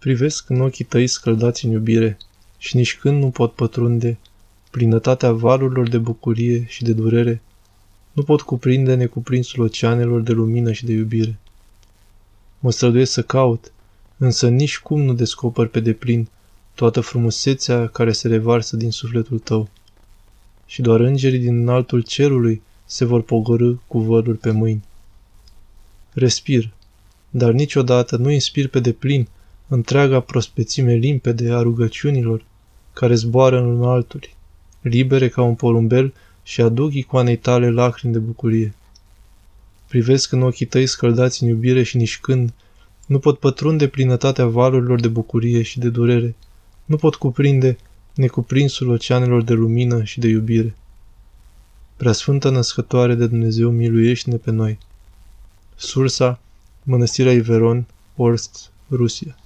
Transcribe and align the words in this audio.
Privesc 0.00 0.48
în 0.48 0.60
ochii 0.60 0.84
tăi 0.84 1.06
scăldați 1.06 1.64
în 1.64 1.70
iubire 1.70 2.16
și 2.58 2.76
nici 2.76 2.96
când 2.96 3.22
nu 3.22 3.30
pot 3.30 3.52
pătrunde 3.52 4.18
plinătatea 4.70 5.32
valurilor 5.32 5.88
de 5.88 5.98
bucurie 5.98 6.64
și 6.68 6.82
de 6.82 6.92
durere, 6.92 7.42
nu 8.12 8.22
pot 8.22 8.40
cuprinde 8.40 8.94
necuprinsul 8.94 9.62
oceanelor 9.62 10.20
de 10.20 10.32
lumină 10.32 10.72
și 10.72 10.84
de 10.84 10.92
iubire. 10.92 11.38
Mă 12.58 12.70
străduiesc 12.70 13.12
să 13.12 13.22
caut, 13.22 13.72
însă 14.16 14.48
nici 14.48 14.78
cum 14.78 15.00
nu 15.00 15.12
descoper 15.12 15.66
pe 15.66 15.80
deplin 15.80 16.28
toată 16.74 17.00
frumusețea 17.00 17.86
care 17.86 18.12
se 18.12 18.28
revarsă 18.28 18.76
din 18.76 18.90
sufletul 18.90 19.38
tău. 19.38 19.68
Și 20.66 20.82
doar 20.82 21.00
îngerii 21.00 21.38
din 21.38 21.68
altul 21.68 22.02
cerului 22.02 22.62
se 22.84 23.04
vor 23.04 23.22
pogorâ 23.22 23.74
cu 23.86 24.00
văluri 24.00 24.38
pe 24.38 24.50
mâini. 24.50 24.84
Respir, 26.12 26.70
dar 27.30 27.52
niciodată 27.52 28.16
nu 28.16 28.30
inspir 28.30 28.68
pe 28.68 28.80
deplin 28.80 29.28
întreaga 29.72 30.20
prospețime 30.20 30.94
limpede 30.94 31.52
a 31.52 31.60
rugăciunilor 31.62 32.44
care 32.92 33.14
zboară 33.14 33.60
în 33.60 33.82
alturi, 33.82 34.36
libere 34.80 35.28
ca 35.28 35.42
un 35.42 35.54
porumbel 35.54 36.14
și 36.42 36.60
aduc 36.60 36.94
icoanei 36.94 37.36
tale 37.36 37.70
lacrimi 37.70 38.12
de 38.12 38.18
bucurie. 38.18 38.74
Privesc 39.88 40.32
în 40.32 40.42
ochii 40.42 40.66
tăi 40.66 40.86
scăldați 40.86 41.42
în 41.42 41.48
iubire 41.48 41.82
și 41.82 41.96
nici 41.96 42.18
când 42.18 42.52
nu 43.06 43.18
pot 43.18 43.38
pătrunde 43.38 43.88
plinătatea 43.88 44.46
valurilor 44.46 45.00
de 45.00 45.08
bucurie 45.08 45.62
și 45.62 45.78
de 45.78 45.88
durere, 45.88 46.34
nu 46.84 46.96
pot 46.96 47.14
cuprinde 47.14 47.78
necuprinsul 48.14 48.88
oceanelor 48.88 49.42
de 49.42 49.52
lumină 49.52 50.04
și 50.04 50.20
de 50.20 50.28
iubire. 50.28 50.74
Preasfântă 51.96 52.50
născătoare 52.50 53.14
de 53.14 53.26
Dumnezeu, 53.26 53.70
miluiește-ne 53.70 54.36
pe 54.36 54.50
noi. 54.50 54.78
Sursa, 55.76 56.40
Mănăstirea 56.82 57.32
Iveron, 57.32 57.86
Orsk, 58.16 58.50
Rusia. 58.90 59.36